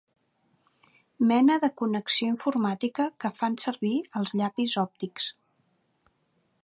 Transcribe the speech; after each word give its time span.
Mena 1.31 1.57
de 1.65 1.69
connexió 1.81 2.29
informàtica 2.31 3.07
que 3.25 3.33
fan 3.41 3.59
servir 3.65 3.93
els 4.21 4.35
llapis 4.41 4.79
òptics. 4.89 5.33